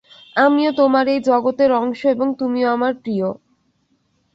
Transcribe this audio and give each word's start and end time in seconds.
আমিও 0.35 0.71
তোমার 0.71 1.05
এই 1.07 1.19
জগতের 1.21 1.71
অংশ 1.73 2.01
এবং 2.05 2.27
তুমিও 2.39 2.67
আমার 2.69 2.93
প্রিয়। 2.95 3.27